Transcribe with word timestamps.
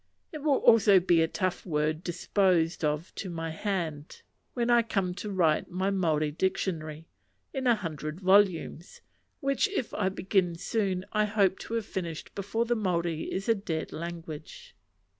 It 0.31 0.39
will 0.39 0.57
also 0.57 0.99
be 0.99 1.21
a 1.21 1.27
tough 1.27 1.63
word 1.63 2.03
disposed 2.03 2.83
of 2.83 3.13
to 3.13 3.29
my 3.29 3.51
hand, 3.51 4.23
when 4.55 4.71
I 4.71 4.81
come 4.81 5.13
to 5.13 5.29
write 5.31 5.69
my 5.69 5.91
Maori 5.91 6.31
dictionary, 6.31 7.05
in 7.53 7.67
a 7.67 7.75
hundred 7.75 8.19
volumes; 8.19 9.01
which, 9.41 9.67
if 9.67 9.93
I 9.93 10.09
begin 10.09 10.55
soon, 10.55 11.05
I 11.13 11.25
hope 11.25 11.59
to 11.59 11.75
have 11.75 11.85
finished 11.85 12.33
before 12.33 12.65
the 12.65 12.75
Maori 12.75 13.31
is 13.31 13.47
a 13.47 13.53
dead 13.53 13.93
language. 13.93 14.75